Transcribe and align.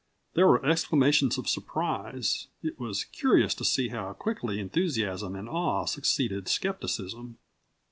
There 0.33 0.47
were 0.47 0.65
exclamations 0.65 1.37
of 1.37 1.47
surprise. 1.47 2.47
It 2.63 2.79
was 2.79 3.03
curious 3.03 3.53
to 3.53 3.63
see 3.63 3.89
how 3.89 4.13
quickly 4.13 4.59
enthusiasm 4.59 5.35
and 5.35 5.47
awe 5.47 5.85
succeeded 5.85 6.47
skepticism. 6.47 7.37